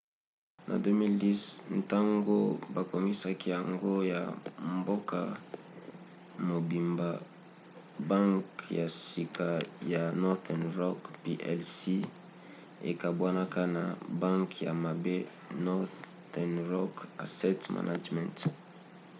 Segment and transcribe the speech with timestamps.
[0.67, 2.37] na 2010 ntango
[2.75, 4.21] bakomisaki yango ya
[4.77, 5.19] mboka
[6.49, 7.09] mobimba
[8.09, 9.47] banke ya sika
[9.93, 11.77] ya northern rock plc
[12.91, 13.83] ekabwanaka na
[14.19, 15.29] 'banke ya mabe'
[15.67, 16.93] northern rock
[17.25, 18.37] asset management